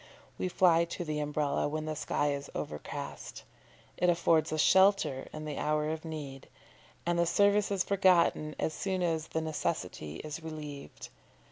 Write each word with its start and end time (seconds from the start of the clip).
We 0.39 0.47
fly 0.47 0.85
to 0.85 1.05
the 1.05 1.19
Umbrella 1.19 1.67
when 1.67 1.85
the 1.85 1.95
sky 1.95 2.31
is 2.33 2.49
overcast 2.55 3.43
it 3.97 4.09
affords 4.09 4.51
us 4.51 4.59
shelter 4.59 5.27
in 5.31 5.45
the 5.45 5.59
hour 5.59 5.91
of 5.91 6.03
need 6.05 6.47
and 7.05 7.19
the 7.19 7.27
service 7.27 7.69
is 7.69 7.83
forgotten 7.83 8.55
as 8.57 8.73
soon 8.73 9.03
as 9.03 9.27
the 9.27 9.41
necessity 9.41 10.15
is 10.23 10.41
relieved. 10.41 11.09